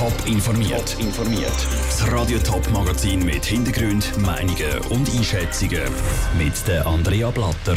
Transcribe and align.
Top 0.00 0.26
informiert. 0.26 0.96
Top 0.96 1.00
informiert. 1.04 1.52
Das 1.68 2.10
Radio 2.10 2.38
Top 2.38 2.66
Magazin 2.70 3.22
mit 3.22 3.44
Hintergrund, 3.44 4.16
Meinungen 4.16 4.78
und 4.88 5.06
Einschätzungen 5.14 5.82
mit 6.38 6.66
der 6.66 6.86
Andrea 6.86 7.30
Blatter. 7.30 7.76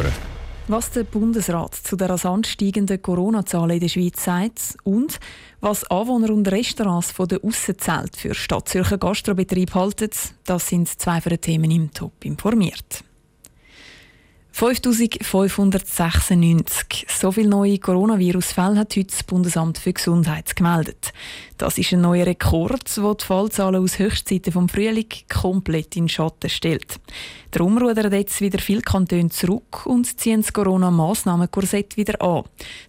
Was 0.69 0.89
der 0.91 1.03
Bundesrat 1.03 1.75
zu 1.75 1.97
der 1.97 2.11
rasant 2.11 2.47
steigenden 2.47 3.01
Corona-Zahlen 3.01 3.71
in 3.71 3.79
der 3.81 3.89
Schweiz 3.89 4.23
sagt 4.23 4.77
und 4.83 5.19
was 5.59 5.83
Anwohner 5.91 6.29
und 6.29 6.49
Restaurants 6.49 7.11
von 7.11 7.27
der 7.27 7.43
Aussenzelt 7.43 8.15
für 8.15 8.33
Stadtzürcher 8.33 8.97
Gastrobetrieb 8.97 9.75
halten, 9.75 10.11
das 10.45 10.69
sind 10.69 10.87
zwei 10.87 11.19
von 11.19 11.29
den 11.29 11.41
Themen 11.41 11.71
im 11.71 11.91
Top 11.91 12.23
informiert. 12.23 13.03
5596. 14.55 17.07
So 17.09 17.31
viele 17.31 17.49
neue 17.49 17.79
Coronavirus-Fälle 17.79 18.77
hat 18.77 18.95
heute 18.95 19.07
das 19.07 19.23
Bundesamt 19.23 19.79
für 19.79 19.93
Gesundheit 19.93 20.55
gemeldet. 20.55 21.11
Das 21.57 21.79
ist 21.79 21.91
ein 21.91 22.01
neuer 22.01 22.27
Rekord, 22.27 22.95
der 22.95 23.15
die 23.15 23.25
Fallzahlen 23.25 23.83
aus 23.83 23.97
Höchstzeiten 23.97 24.53
vom 24.53 24.69
Frühling 24.69 25.07
komplett 25.27 25.95
in 25.95 26.07
Schatten 26.07 26.51
stellt. 26.51 26.99
Darum 27.49 27.79
rudern 27.79 28.13
jetzt 28.13 28.41
wieder 28.41 28.59
viele 28.59 28.81
Kantone 28.81 29.29
zurück 29.29 29.87
und 29.87 30.19
ziehen 30.19 30.41
das 30.41 30.53
Corona-Massnahmenkorsett 30.53 31.97
wieder 31.97 32.21
an. 32.21 32.43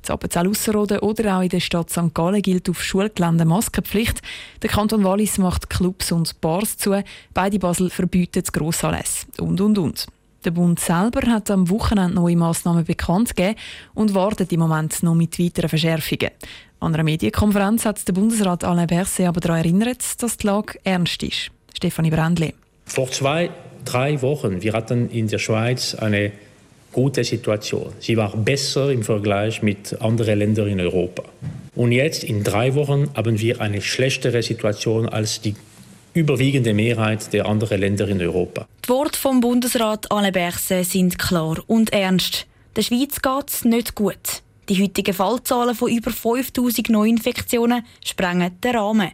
In 0.07 0.13
Appenzell-Ausserrhoden 0.13 0.99
oder 0.99 1.39
auch 1.39 1.43
in 1.43 1.49
der 1.49 1.61
Stadt 1.61 1.89
St. 1.89 2.13
Gallen 2.13 2.43
gilt 2.43 2.69
auf 2.69 2.83
Schulgelände 2.83 3.47
Maskenpflicht. 3.47 4.21
Der 4.61 4.69
Kanton 4.69 5.03
Wallis 5.03 5.39
macht 5.39 5.71
Clubs 5.71 6.13
und 6.13 6.43
Bars 6.43 6.77
zu. 6.77 7.03
Beide 7.33 7.59
Basel 7.59 7.89
verbieten 7.89 8.43
Grossanlässe. 8.53 9.25
Und, 9.41 9.63
und, 9.63 9.79
und. 9.79 10.07
Der 10.45 10.51
Bund 10.51 10.79
selber 10.79 11.27
hat 11.27 11.51
am 11.51 11.71
Wochenende 11.71 12.17
neue 12.17 12.37
Massnahmen 12.37 12.85
bekannt 12.85 13.35
gegeben 13.35 13.59
und 13.95 14.15
wartet 14.15 14.53
im 14.53 14.61
Moment 14.61 15.03
noch 15.03 15.15
mit 15.15 15.39
weiteren 15.39 15.71
Verschärfungen. 15.71 16.31
An 16.81 16.93
einer 16.93 17.03
Medienkonferenz 17.03 17.87
hat 17.87 18.07
der 18.07 18.13
Bundesrat 18.13 18.63
Alain 18.63 18.87
Berset 18.87 19.27
aber 19.27 19.41
daran 19.41 19.61
erinnert, 19.61 20.03
dass 20.23 20.37
die 20.37 20.47
Lage 20.47 20.79
ernst 20.85 21.23
ist. 21.23 21.51
Stefanie 21.75 22.11
Brändli. 22.11 22.53
Vor 22.85 23.11
zwei, 23.11 23.49
drei 23.87 24.21
Wochen, 24.21 24.61
wir 24.61 24.75
hatten 24.75 25.09
in 25.09 25.29
der 25.29 25.39
Schweiz 25.39 25.95
eine 25.95 26.33
gute 26.93 27.25
Situation. 27.25 27.93
Sie 27.99 28.19
war 28.19 28.37
besser 28.37 28.91
im 28.91 29.03
Vergleich 29.03 29.63
mit 29.63 29.99
anderen 30.03 30.39
Ländern 30.39 30.69
in 30.69 30.81
Europa. 30.81 31.23
Und 31.75 31.93
jetzt, 31.93 32.23
in 32.23 32.45
drei 32.45 32.75
Wochen, 32.75 33.09
haben 33.15 33.41
wir 33.41 33.63
eine 33.63 33.81
schlechtere 33.81 34.43
Situation 34.43 35.09
als 35.09 35.41
die 35.41 35.57
überwiegende 36.15 36.73
Mehrheit 36.73 37.33
der 37.33 37.47
anderen 37.47 37.81
Länder 37.81 38.09
in 38.09 38.21
Europa. 38.21 38.67
Die 38.85 38.89
Worte 38.89 39.19
vom 39.19 39.41
Bundesrat 39.41 40.11
Alain 40.11 40.33
Berset 40.33 40.87
sind 40.87 41.19
klar 41.19 41.59
und 41.67 41.93
ernst. 41.93 42.47
Der 42.77 42.83
Schweiz 42.83 43.21
geht 43.21 43.49
es 43.49 43.65
nicht 43.65 43.95
gut. 43.95 44.43
Die 44.69 44.83
heutigen 44.83 45.13
Fallzahlen 45.13 45.75
von 45.75 45.91
über 45.91 46.11
5000 46.11 46.89
Neuinfektionen 46.89 47.85
sprengen 48.03 48.59
den 48.63 48.77
Rahmen. 48.77 49.11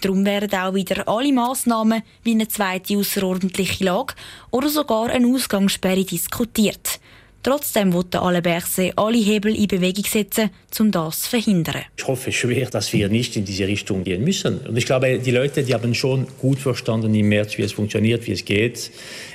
Darum 0.00 0.24
werden 0.24 0.58
auch 0.58 0.74
wieder 0.74 1.06
alle 1.08 1.32
Massnahmen 1.32 2.02
wie 2.22 2.32
eine 2.32 2.48
zweite 2.48 2.96
außerordentliche 2.96 3.84
Lage 3.84 4.14
oder 4.50 4.68
sogar 4.68 5.10
eine 5.10 5.26
Ausgangssperre 5.26 6.04
diskutiert. 6.04 7.00
Trotzdem 7.44 7.92
wollte 7.92 8.22
alle 8.22 8.40
Berse 8.40 8.94
alle 8.96 9.18
Hebel 9.18 9.54
in 9.54 9.68
Bewegung 9.68 10.04
setzen, 10.04 10.48
um 10.80 10.90
das 10.90 11.20
zu 11.20 11.28
verhindern. 11.28 11.82
Ich 11.94 12.06
hoffe 12.06 12.32
schwer, 12.32 12.70
dass 12.70 12.90
wir 12.94 13.10
nicht 13.10 13.36
in 13.36 13.44
diese 13.44 13.66
Richtung 13.66 14.02
gehen 14.02 14.24
müssen. 14.24 14.60
Und 14.60 14.78
ich 14.78 14.86
glaube, 14.86 15.18
die 15.18 15.30
Leute, 15.30 15.62
die 15.62 15.74
haben 15.74 15.94
schon 15.94 16.26
gut 16.40 16.58
verstanden 16.58 17.14
im 17.14 17.28
März, 17.28 17.58
wie 17.58 17.62
es 17.62 17.72
funktioniert, 17.72 18.26
wie 18.26 18.32
es 18.32 18.46
geht. 18.46 18.78
Es 18.78 18.90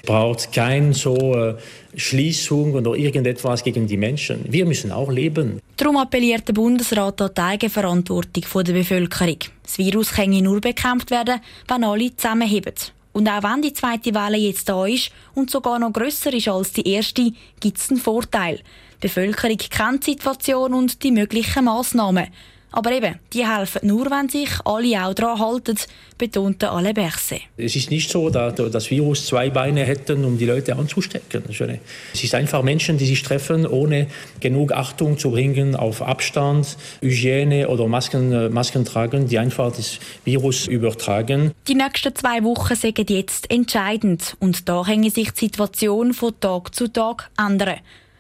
braucht 0.08 0.52
keine 0.52 0.96
so 0.96 1.36
äh, 1.36 1.54
Schließung 1.96 2.74
oder 2.74 2.96
irgendetwas 2.96 3.64
gegen 3.64 3.86
die 3.86 3.98
Menschen. 3.98 4.44
Wir 4.50 4.66
müssen 4.66 4.92
auch 4.92 5.12
leben. 5.12 5.62
Darum 5.78 5.98
appelliert 5.98 6.48
der 6.48 6.54
Bundesrat 6.54 7.22
an 7.22 7.30
die 7.38 7.42
Eigenverantwortung 7.42 8.64
der 8.66 8.74
Bevölkerung. 8.74 9.38
Das 9.62 9.78
Virus 9.78 10.14
kann 10.14 10.32
nur 10.32 10.60
bekämpft 10.60 11.12
werden, 11.12 11.42
wenn 11.68 11.84
alle 11.84 12.16
zusammenheben. 12.16 12.74
Und 13.20 13.28
auch 13.28 13.44
wenn 13.44 13.62
die 13.62 13.74
zweite 13.74 14.14
Welle 14.14 14.38
jetzt 14.38 14.70
da 14.70 14.86
ist 14.86 15.12
und 15.36 15.52
sogar 15.52 15.78
noch 15.78 15.92
grösser 15.92 16.32
ist 16.32 16.48
als 16.48 16.72
die 16.72 16.88
erste, 16.88 17.34
gibt 17.60 17.78
es 17.78 17.90
einen 17.90 18.00
Vorteil. 18.00 18.62
Die 19.04 19.08
Bevölkerung 19.08 19.58
kennt 19.58 20.08
die 20.08 20.12
Situation 20.12 20.74
und 20.74 21.04
die 21.04 21.12
möglichen 21.12 21.66
Massnahmen. 21.66 22.28
Aber 22.72 22.92
eben, 22.92 23.16
die 23.34 23.48
helfen 23.48 23.88
nur, 23.88 24.12
wenn 24.12 24.30
sich 24.30 24.50
alle 24.64 25.04
auch 25.04 25.14
daran 25.14 25.40
halten, 25.40 25.76
betonte 26.18 26.70
alle 26.70 26.94
Berse. 26.94 27.40
Es 27.58 27.76
ist 27.76 27.90
nicht 27.90 28.12
so, 28.12 28.30
dass 28.30 28.56
das 28.56 28.92
Virus 28.92 29.26
zwei 29.26 29.50
Beine 29.50 29.84
hätten, 29.86 30.24
um 30.24 30.38
die 30.38 30.46
Leute 30.46 30.76
anzustecken. 30.76 31.44
Es 32.14 32.24
ist 32.24 32.36
einfach 32.36 32.62
Menschen, 32.62 32.98
die 32.98 33.06
sich 33.06 33.24
treffen, 33.24 33.66
ohne 33.66 34.08
genug 34.40 34.72
Achtung 34.72 35.18
zu 35.18 35.32
bringen 35.32 35.76
auf 35.76 36.02
Abstand, 36.02 36.78
Hygiene 37.02 37.68
oder 37.70 37.88
Masken, 37.88 38.32
äh, 38.32 38.50
Masken 38.50 38.86
tragen, 38.86 39.28
die 39.28 39.40
einfach 39.40 39.76
das 39.76 40.00
Virus 40.24 40.68
übertragen. 40.68 41.52
Die 41.68 41.76
nächsten 41.76 42.16
zwei 42.16 42.44
Wochen 42.44 42.76
sind 42.76 43.10
jetzt 43.10 43.50
entscheidend 43.50 44.36
und 44.40 44.70
da 44.70 44.86
hängen 44.86 45.10
sich 45.10 45.32
die 45.32 45.46
Situation 45.46 46.14
von 46.14 46.40
Tag 46.40 46.76
zu 46.76 46.88
Tag 46.88 47.32
ändern. 47.38 47.78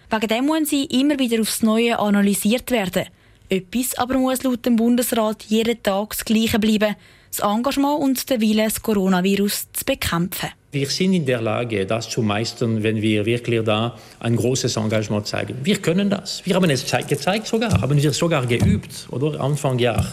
Wegen 0.10 0.28
dem 0.28 0.46
müssen 0.46 0.66
sie 0.66 0.86
immer 0.86 1.20
wieder 1.20 1.40
aufs 1.40 1.62
Neue 1.62 2.00
analysiert 2.00 2.72
werden. 2.72 3.06
Etwas 3.52 3.96
aber 3.98 4.16
muss 4.20 4.44
laut 4.44 4.64
dem 4.64 4.76
Bundesrat 4.76 5.44
jeden 5.48 5.82
Tag 5.82 6.12
das 6.12 6.24
Gleiche 6.24 6.60
bleiben. 6.60 6.96
Das 7.32 7.40
Engagement 7.40 8.00
und 8.00 8.30
der 8.30 8.42
Wille, 8.42 8.66
das 8.66 8.82
Coronavirus 8.82 9.68
zu 9.74 9.86
bekämpfen. 9.86 10.50
Wir 10.72 10.86
sind 10.86 11.14
in 11.14 11.26
der 11.26 11.42
Lage, 11.42 11.88
das 11.88 12.08
zu 12.10 12.22
meistern, 12.22 12.84
wenn 12.84 13.02
wir 13.02 13.26
wirklich 13.26 13.64
da 13.64 13.98
ein 14.20 14.36
großes 14.36 14.76
Engagement 14.76 15.26
zeigen. 15.26 15.56
Wir 15.64 15.78
können 15.78 16.12
das. 16.12 16.46
Wir 16.46 16.54
haben 16.56 16.70
es 16.70 16.86
gezeigt 16.86 17.48
sogar, 17.48 17.82
haben 17.82 18.00
wir 18.00 18.14
sogar 18.14 18.46
geübt, 18.46 19.08
oder? 19.10 19.40
Anfang 19.42 19.80
Jahr. 19.80 20.06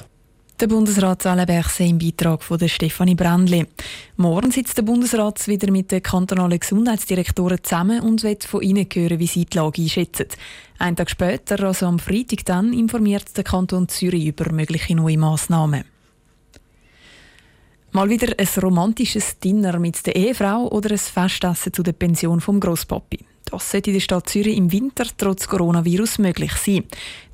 Der 0.59 0.69
Bundesrat 0.69 1.27
Alain 1.27 1.65
im 1.81 1.99
Beitrag 1.99 2.43
von 2.43 2.57
der 2.57 2.69
Stefanie 2.69 3.15
Brändli. 3.15 3.67
Morgen 4.17 4.51
sitzt 4.51 4.79
der 4.79 4.85
Bundesrat 4.85 5.47
wieder 5.49 5.71
mit 5.71 5.93
den 5.93 6.03
kantonalen 6.03 6.59
Gesundheitsdirektoren 6.59 7.63
zusammen 7.63 8.01
und 8.01 8.23
wird 8.23 8.45
von 8.45 8.63
ihnen 8.63 8.87
hören, 8.91 9.19
wie 9.19 9.27
sie 9.27 9.45
die 9.45 9.59
Lage 9.59 9.83
einschätzen. 9.83 10.29
Einen 10.79 10.97
Tag 10.97 11.11
später, 11.11 11.63
also 11.63 11.85
am 11.85 11.99
Freitag 11.99 12.47
dann, 12.47 12.73
informiert 12.73 13.37
der 13.37 13.45
Kanton 13.45 13.87
Zürich 13.89 14.25
über 14.25 14.51
mögliche 14.51 14.97
neue 14.97 15.19
Massnahmen. 15.19 15.85
Mal 17.93 18.09
wieder 18.09 18.33
ein 18.39 18.63
romantisches 18.63 19.39
Dinner 19.39 19.79
mit 19.79 20.07
der 20.07 20.17
Ehefrau 20.17 20.69
oder 20.69 20.91
ein 20.91 20.99
Festessen 20.99 21.75
zu 21.75 21.83
der 21.83 21.93
Pension 21.93 22.41
vom 22.41 22.61
Grosspapi. 22.61 23.19
Das 23.57 23.71
sollte 23.71 23.91
in 23.91 23.95
der 23.95 24.01
Stadt 24.01 24.29
Zürich 24.29 24.57
im 24.57 24.71
Winter 24.71 25.05
trotz 25.17 25.49
Coronavirus 25.49 26.19
möglich 26.19 26.53
sein. 26.53 26.85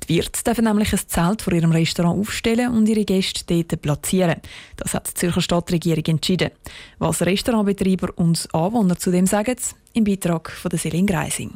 Die 0.03 0.15
Wirte 0.15 0.43
dürfen 0.43 0.65
nämlich 0.65 0.93
ein 0.93 0.99
Zelt 1.05 1.41
vor 1.41 1.53
ihrem 1.53 1.71
Restaurant 1.71 2.19
aufstellen 2.19 2.71
und 2.71 2.87
ihre 2.87 3.05
Gäste 3.05 3.43
dort 3.45 3.81
platzieren. 3.81 4.41
Das 4.77 4.93
hat 4.93 5.09
die 5.09 5.13
Zürcher 5.15 5.41
Stadtregierung 5.41 6.05
entschieden. 6.05 6.51
Was 6.97 7.21
Restaurantbetreiber 7.21 8.09
und 8.15 8.47
Anwohner 8.53 8.97
zu 8.97 9.11
dem 9.11 9.27
sagen, 9.27 9.55
im 9.93 10.05
Beitrag 10.05 10.51
von 10.51 10.69
der 10.69 10.79
Selin 10.79 11.05
Greising. 11.05 11.51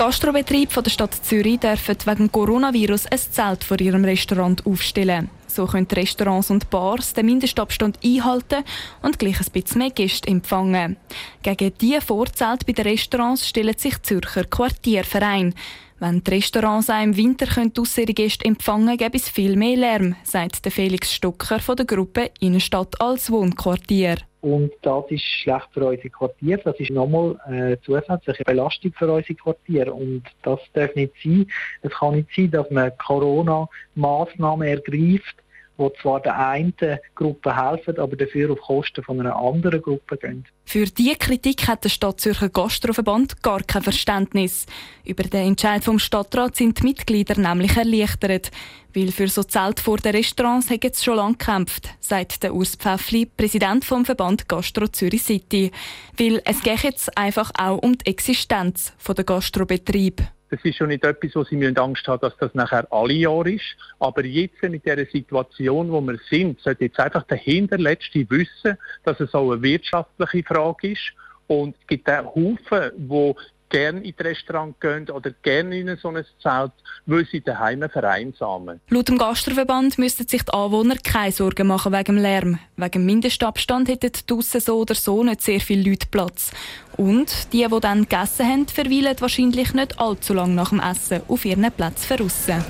Gastrobetriebe 0.00 0.82
der 0.82 0.90
Stadt 0.90 1.14
Zürich 1.14 1.60
dürfen 1.60 1.94
wegen 2.06 2.32
Coronavirus 2.32 3.04
ein 3.08 3.18
Zelt 3.18 3.62
vor 3.62 3.78
ihrem 3.78 4.02
Restaurant 4.06 4.64
aufstellen. 4.64 5.28
So 5.46 5.66
können 5.66 5.88
Restaurants 5.92 6.48
und 6.48 6.70
Bars 6.70 7.12
den 7.12 7.26
Mindestabstand 7.26 7.98
einhalten 8.02 8.64
und 9.02 9.18
gleich 9.18 9.38
ein 9.38 9.52
bisschen 9.52 9.80
mehr 9.80 9.90
Gäste 9.90 10.26
empfangen. 10.26 10.96
Gegen 11.42 11.74
diese 11.78 12.00
Vorzelte 12.00 12.64
bei 12.64 12.72
den 12.72 12.86
Restaurants 12.86 13.46
stellen 13.46 13.76
sich 13.76 14.00
Zürcher 14.00 14.44
Quartierverein. 14.44 15.54
Wenn 16.00 16.24
die 16.24 16.30
Restaurants 16.30 16.88
auch 16.88 17.02
im 17.02 17.14
Winter 17.14 17.44
draussen 17.44 18.00
ihre 18.00 18.14
Gäste 18.14 18.46
empfangen 18.46 18.96
gäbe 18.96 19.18
es 19.18 19.28
viel 19.28 19.54
mehr 19.54 19.76
Lärm, 19.76 20.16
sagt 20.22 20.66
Felix 20.72 21.12
Stocker 21.12 21.60
von 21.60 21.76
der 21.76 21.84
Gruppe 21.84 22.30
Innenstadt 22.40 22.98
als 23.02 23.30
Wohnquartier. 23.30 24.16
Und 24.40 24.70
das 24.80 25.04
ist 25.10 25.22
schlecht 25.22 25.68
für 25.74 25.84
unsere 25.84 26.08
Quartier. 26.08 26.56
Das 26.56 26.80
ist 26.80 26.90
nochmal 26.90 27.38
eine 27.44 27.78
zusätzliche 27.82 28.44
Belastung 28.44 28.94
für 28.98 29.12
unsere 29.12 29.34
Quartier. 29.34 29.94
Und 29.94 30.22
das 30.42 30.60
darf 30.72 30.94
nicht 30.94 31.12
sein. 31.22 31.46
Es 31.82 31.92
kann 31.92 32.14
nicht 32.14 32.30
sein, 32.34 32.50
dass 32.50 32.70
man 32.70 32.96
Corona-Massnahmen 32.96 34.66
ergreift, 34.66 35.36
die 35.80 36.02
zwar 36.02 36.20
der 36.20 36.38
einen 36.38 36.74
Gruppe 37.14 37.56
helfen, 37.56 37.98
aber 37.98 38.16
dafür 38.16 38.52
auf 38.52 38.60
Kosten 38.60 39.02
von 39.02 39.20
einer 39.20 39.36
anderen 39.36 39.80
Gruppe 39.80 40.16
gehen. 40.16 40.46
Für 40.64 40.84
diese 40.84 41.16
Kritik 41.16 41.66
hat 41.66 41.84
der 41.84 41.88
Stadtzürcher 41.88 42.48
Gastroverband 42.48 43.42
gar 43.42 43.62
kein 43.62 43.82
Verständnis. 43.82 44.66
Über 45.04 45.24
den 45.24 45.48
Entscheid 45.48 45.82
vom 45.82 45.98
Stadtrat 45.98 46.56
sind 46.56 46.78
die 46.78 46.84
Mitglieder 46.84 47.38
nämlich 47.38 47.76
erleichtert. 47.76 48.50
Weil 48.94 49.12
für 49.12 49.28
so 49.28 49.42
Zelt 49.44 49.80
vor 49.80 49.98
den 49.98 50.14
Restaurants 50.16 50.68
haben 50.68 50.80
es 50.82 51.04
schon 51.04 51.16
lange 51.16 51.36
gekämpft, 51.36 51.90
sagt 52.00 52.42
der 52.42 52.54
Urs 52.54 52.74
Pfäffli, 52.74 53.24
Präsident 53.24 53.84
vom 53.84 54.04
Verband 54.04 54.48
Gastro 54.48 54.88
Zürich 54.88 55.22
City. 55.22 55.70
Weil 56.18 56.42
es 56.44 56.60
geht 56.62 56.82
jetzt 56.82 57.16
einfach 57.16 57.52
auch 57.56 57.78
um 57.78 57.96
die 57.96 58.06
Existenz 58.06 58.92
der 59.06 59.24
Gastrobetriebe. 59.24 60.28
Das 60.50 60.58
ist 60.64 60.76
schon 60.76 60.88
nicht 60.88 61.04
etwas, 61.04 61.34
wo 61.36 61.44
Sie 61.44 61.64
Angst 61.76 62.06
haben 62.08 62.20
dass 62.20 62.36
das 62.38 62.52
nachher 62.54 62.86
alle 62.92 63.14
Jahre 63.14 63.52
ist. 63.52 63.76
Aber 64.00 64.24
jetzt 64.24 64.62
mit 64.64 64.84
der 64.84 65.06
Situation, 65.06 65.90
wo 65.90 66.00
wir 66.00 66.18
sind, 66.28 66.60
sollte 66.60 66.84
jetzt 66.84 66.98
einfach 66.98 67.22
der 67.24 67.38
Hinterletzte 67.38 68.28
wissen, 68.28 68.76
dass 69.04 69.20
es 69.20 69.32
auch 69.32 69.52
eine 69.52 69.62
wirtschaftliche 69.62 70.42
Frage 70.42 70.92
ist. 70.92 71.12
Und 71.46 71.76
es 71.80 71.86
gibt 71.86 72.08
auch 72.10 72.34
Haufen, 72.34 72.90
wo 72.96 73.36
gerne 73.70 74.00
in 74.00 74.14
das 74.16 74.26
Restaurant 74.26 74.78
gehen 74.80 75.08
oder 75.10 75.30
gerne 75.42 75.78
in 75.78 75.96
so 75.96 76.08
ein 76.08 76.24
Zelt, 76.42 76.72
weil 77.06 77.26
sie 77.26 77.40
daheim 77.40 77.88
vereinsamen. 77.88 78.80
Laut 78.90 79.08
dem 79.08 79.16
Gastroverband 79.16 79.98
müssten 79.98 80.28
sich 80.28 80.42
die 80.42 80.52
Anwohner 80.52 80.96
keine 80.96 81.32
Sorgen 81.32 81.68
machen 81.68 81.92
wegen 81.92 82.16
dem 82.16 82.18
Lärm. 82.18 82.58
Wegen 82.76 82.92
dem 82.92 83.06
Mindestabstand 83.06 83.88
hätten 83.88 84.12
draussen 84.26 84.60
so 84.60 84.80
oder 84.80 84.94
so 84.94 85.24
nicht 85.24 85.40
sehr 85.40 85.60
viele 85.60 85.88
Leute 85.88 86.06
Platz. 86.10 86.50
Und 86.96 87.52
die, 87.52 87.66
die 87.66 87.80
dann 87.80 88.02
gegessen 88.02 88.46
haben, 88.46 88.68
verweilen 88.68 89.16
wahrscheinlich 89.18 89.72
nicht 89.72 89.98
allzu 89.98 90.34
lange 90.34 90.54
nach 90.54 90.70
dem 90.70 90.80
Essen 90.80 91.22
auf 91.28 91.44
ihren 91.44 91.70
Plätzen 91.72 92.16
draussen. 92.18 92.64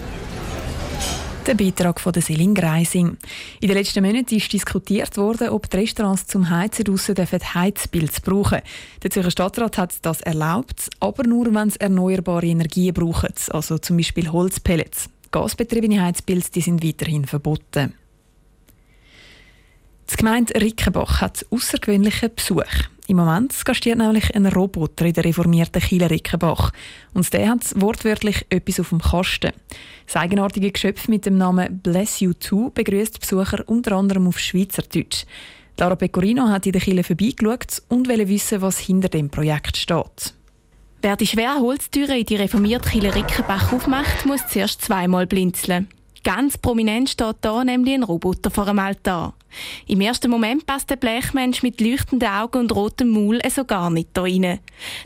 Der 1.46 1.54
Beitrag 1.54 2.00
von 2.00 2.12
der 2.12 2.20
Selin 2.20 2.54
Greising. 2.54 3.16
In 3.60 3.68
den 3.68 3.76
letzten 3.76 4.04
Monaten 4.04 4.34
ist 4.34 4.52
diskutiert 4.52 5.16
worden, 5.16 5.48
ob 5.48 5.70
die 5.70 5.78
Restaurants 5.78 6.26
zum 6.26 6.50
Heizen 6.50 6.84
draussen 6.84 7.16
Heizpilz 7.16 8.20
brauchen 8.20 8.60
Der 9.02 9.10
Zürcher 9.10 9.30
Stadtrat 9.30 9.78
hat 9.78 9.94
das 10.02 10.20
erlaubt, 10.20 10.90
aber 11.00 11.26
nur, 11.26 11.52
wenn 11.54 11.68
es 11.68 11.76
erneuerbare 11.76 12.46
Energien 12.46 12.92
brauchen, 12.92 13.32
also 13.50 13.78
zum 13.78 13.96
Beispiel 13.96 14.30
Holzpellets. 14.30 15.08
Gasbetriebene 15.30 16.02
Heizpilze 16.02 16.52
die 16.52 16.60
sind 16.60 16.84
weiterhin 16.84 17.24
verboten. 17.24 17.94
Die 20.10 20.16
Gemeinde 20.16 20.60
Rickenbach 20.60 21.22
hat 21.22 21.46
außergewöhnlichen 21.50 22.34
Besuch. 22.34 22.64
Im 23.10 23.16
Moment 23.16 23.64
gastiert 23.64 23.98
nämlich 23.98 24.36
ein 24.36 24.46
Roboter 24.46 25.04
in 25.04 25.12
der 25.12 25.24
reformierten 25.24 25.82
Kieler 25.82 26.08
Rickenbach. 26.08 26.70
Und 27.12 27.32
der 27.32 27.48
hat 27.48 27.64
wortwörtlich 27.74 28.46
etwas 28.50 28.78
auf 28.78 28.90
dem 28.90 29.00
Kasten. 29.00 29.50
Das 30.06 30.14
eigenartige 30.14 30.70
Geschöpf 30.70 31.08
mit 31.08 31.26
dem 31.26 31.36
Namen 31.36 31.80
Bless 31.80 32.20
You 32.20 32.34
Too 32.34 32.70
begrüßt 32.70 33.18
Besucher 33.18 33.64
unter 33.68 33.96
anderem 33.96 34.28
auf 34.28 34.38
Schweizerdeutsch. 34.38 35.24
Lara 35.76 35.96
Pecorino 35.96 36.46
hat 36.50 36.66
in 36.66 36.72
der 36.72 36.80
Kille 36.80 37.02
vorbeigeschaut 37.02 37.82
und 37.88 38.08
wollte 38.08 38.28
wissen, 38.28 38.62
was 38.62 38.78
hinter 38.78 39.08
dem 39.08 39.28
Projekt 39.28 39.76
steht. 39.76 40.34
Wer 41.02 41.16
die 41.16 41.26
schwere 41.26 41.58
Holztüre 41.58 42.16
in 42.16 42.26
die 42.26 42.36
reformierte 42.36 42.90
Kille 42.90 43.12
Rickenbach 43.12 43.72
aufmacht, 43.72 44.24
muss 44.24 44.46
zuerst 44.46 44.82
zweimal 44.82 45.26
blinzeln. 45.26 45.88
Ganz 46.22 46.58
prominent 46.58 47.08
steht 47.08 47.36
da 47.40 47.64
nämlich 47.64 47.94
ein 47.94 48.02
Roboter 48.02 48.50
vor 48.50 48.66
dem 48.66 48.78
Altar. 48.78 49.34
Im 49.86 50.00
ersten 50.00 50.30
Moment 50.30 50.66
passt 50.66 50.90
der 50.90 50.96
Blechmensch 50.96 51.62
mit 51.62 51.80
leuchtenden 51.80 52.28
Augen 52.28 52.58
und 52.58 52.74
rotem 52.74 53.08
Maul 53.08 53.40
so 53.48 53.64
gar 53.64 53.90
nicht 53.90 54.10
da 54.12 54.22
rein. 54.22 54.60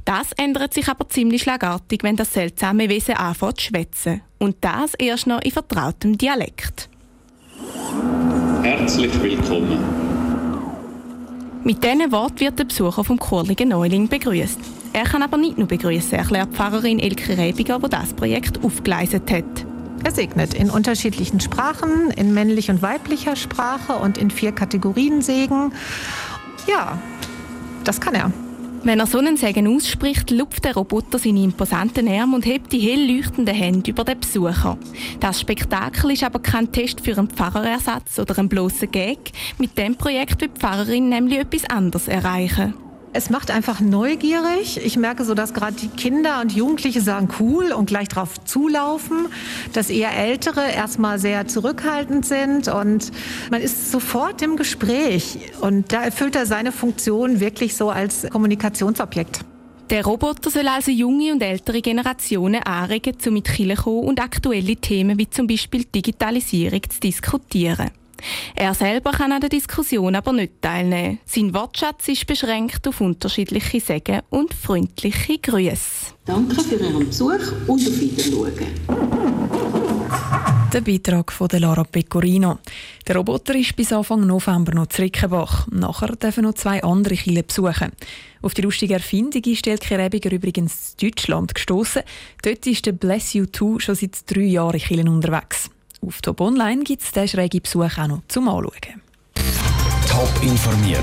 Das 0.04 0.32
ändert 0.32 0.74
sich 0.74 0.88
aber 0.88 1.08
ziemlich 1.08 1.42
schlagartig, 1.42 2.02
wenn 2.02 2.16
das 2.16 2.32
seltsame 2.32 2.88
Wesen 2.88 3.14
anfängt 3.14 3.60
zu 3.60 3.66
schwätzen. 3.66 4.22
Und 4.38 4.56
das 4.60 4.94
erst 4.94 5.26
noch 5.26 5.40
in 5.42 5.52
vertrautem 5.52 6.18
Dialekt. 6.18 6.88
Herzlich 8.62 9.22
willkommen. 9.22 9.78
Mit 11.62 11.82
diesen 11.82 12.12
Worten 12.12 12.40
wird 12.40 12.58
der 12.58 12.64
Besucher 12.64 13.04
vom 13.04 13.18
Chorligen 13.18 13.70
Neuling 13.70 14.08
begrüßt. 14.08 14.58
Er 14.92 15.04
kann 15.04 15.22
aber 15.22 15.38
nicht 15.38 15.56
nur 15.56 15.66
begrüßen, 15.66 16.18
erklärt 16.18 16.52
Pfarrerin 16.52 16.98
Elke 16.98 17.38
Rebiger, 17.38 17.78
die 17.78 17.88
das 17.88 18.12
Projekt 18.12 18.62
aufgeleistet 18.62 19.30
hat. 19.30 19.73
Er 20.04 20.10
segnet 20.10 20.52
in 20.52 20.68
unterschiedlichen 20.68 21.40
Sprachen, 21.40 22.10
in 22.10 22.34
männlich 22.34 22.70
und 22.70 22.82
weiblicher 22.82 23.36
Sprache 23.36 23.94
und 23.94 24.18
in 24.18 24.30
vier 24.30 24.52
Kategorien 24.52 25.22
Segen. 25.22 25.72
Ja, 26.66 26.98
das 27.84 28.02
kann 28.02 28.14
er. 28.14 28.30
Wenn 28.82 29.00
er 29.00 29.06
so 29.06 29.16
einen 29.16 29.38
Segen 29.38 29.66
ausspricht, 29.66 30.30
lupft 30.30 30.66
der 30.66 30.74
Roboter 30.74 31.18
seine 31.18 31.42
imposanten 31.42 32.06
Arme 32.06 32.36
und 32.36 32.44
hebt 32.44 32.70
die 32.70 32.80
hell 32.80 33.10
leuchtenden 33.16 33.54
Hände 33.54 33.90
über 33.90 34.04
den 34.04 34.20
Besucher. 34.20 34.76
Das 35.20 35.40
Spektakel 35.40 36.10
ist 36.10 36.22
aber 36.22 36.38
kein 36.38 36.70
Test 36.70 37.00
für 37.00 37.16
einen 37.16 37.30
Pfarrerersatz 37.30 38.18
oder 38.18 38.38
einen 38.38 38.50
bloßen 38.50 38.90
Gag. 38.90 39.32
Mit 39.56 39.78
dem 39.78 39.96
Projekt 39.96 40.42
will 40.42 40.48
die 40.48 40.60
Pfarrerin 40.60 41.08
nämlich 41.08 41.38
etwas 41.38 41.64
anderes 41.64 42.08
erreichen. 42.08 42.74
Es 43.16 43.30
macht 43.30 43.52
einfach 43.52 43.78
neugierig. 43.78 44.84
Ich 44.84 44.96
merke 44.96 45.24
so, 45.24 45.34
dass 45.34 45.54
gerade 45.54 45.76
die 45.76 45.86
Kinder 45.86 46.40
und 46.40 46.50
Jugendliche 46.50 47.00
sagen 47.00 47.28
cool 47.38 47.70
und 47.70 47.86
gleich 47.86 48.08
drauf 48.08 48.42
zulaufen, 48.44 49.28
dass 49.72 49.88
eher 49.88 50.16
Ältere 50.16 50.72
erstmal 50.72 51.20
sehr 51.20 51.46
zurückhaltend 51.46 52.26
sind 52.26 52.66
und 52.66 53.12
man 53.52 53.60
ist 53.60 53.92
sofort 53.92 54.42
im 54.42 54.56
Gespräch 54.56 55.38
und 55.60 55.92
da 55.92 56.02
erfüllt 56.02 56.34
er 56.34 56.44
seine 56.44 56.72
Funktion 56.72 57.38
wirklich 57.38 57.76
so 57.76 57.88
als 57.88 58.28
Kommunikationsobjekt. 58.28 59.44
Der 59.90 60.04
Roboter 60.04 60.50
soll 60.50 60.66
also 60.66 60.90
junge 60.90 61.34
und 61.34 61.40
ältere 61.40 61.82
Generationen 61.82 62.64
anregen, 62.64 63.14
um 63.26 63.34
mit 63.34 63.44
Kirche 63.44 63.90
und 63.90 64.20
aktuelle 64.20 64.74
Themen 64.74 65.20
wie 65.20 65.30
zum 65.30 65.46
Beispiel 65.46 65.84
Digitalisierung 65.84 66.82
zu 66.90 66.98
diskutieren. 66.98 67.92
Er 68.54 68.74
selber 68.74 69.12
kann 69.12 69.32
an 69.32 69.40
der 69.40 69.50
Diskussion 69.50 70.14
aber 70.14 70.32
nicht 70.32 70.60
teilnehmen. 70.60 71.18
Sein 71.26 71.54
Wortschatz 71.54 72.08
ist 72.08 72.26
beschränkt 72.26 72.86
auf 72.86 73.00
unterschiedliche 73.00 73.80
Säge 73.80 74.22
und 74.30 74.54
freundliche 74.54 75.38
Grüße. 75.38 76.14
Danke 76.24 76.60
für 76.62 76.76
Ihren 76.76 77.06
Besuch 77.06 77.52
und 77.66 77.86
auf 77.86 78.00
Wiedersehen. 78.00 78.52
Der 80.74 80.80
Beitrag 80.80 81.30
von 81.30 81.48
Lara 81.52 81.84
Pecorino. 81.84 82.58
Der 83.06 83.14
Roboter 83.14 83.54
ist 83.54 83.76
bis 83.76 83.92
Anfang 83.92 84.26
November 84.26 84.74
noch 84.74 84.88
zu 84.88 85.02
Rickenbach. 85.02 85.68
Nachher 85.70 86.16
dürfen 86.16 86.42
noch 86.42 86.54
zwei 86.54 86.82
andere 86.82 87.14
Chile 87.14 87.44
besuchen. 87.44 87.92
Auf 88.42 88.54
die 88.54 88.62
lustige 88.62 88.94
Erfindung 88.94 89.42
ist 89.44 89.68
Elke 89.68 89.96
Rebiger 89.96 90.32
übrigens 90.32 90.96
in 91.00 91.08
Deutschland 91.08 91.54
gestoßen. 91.54 92.02
Dort 92.42 92.66
ist 92.66 92.86
der 92.86 92.92
Bless 92.92 93.34
You 93.34 93.46
2 93.46 93.78
schon 93.78 93.94
seit 93.94 94.28
drei 94.28 94.40
Jahren 94.40 94.74
in 94.74 94.80
Chile 94.80 95.08
unterwegs. 95.08 95.70
Auf 96.06 96.20
Top 96.20 96.40
Online 96.40 96.84
gibt 96.84 97.02
es 97.02 97.12
diesen 97.12 97.28
schrägen 97.28 97.62
Besuch 97.62 97.98
auch 97.98 98.06
noch 98.06 98.22
zum 98.28 98.48
Anschauen. 98.48 99.00
Top 100.08 100.42
informiert, 100.42 101.02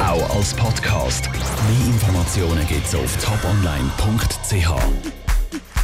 auch 0.00 0.36
als 0.36 0.54
Podcast. 0.54 1.28
Mehr 1.30 1.86
Informationen 1.86 2.66
gibt 2.66 2.86
es 2.86 2.94
auf 2.94 3.16
toponline.ch. 3.24 5.25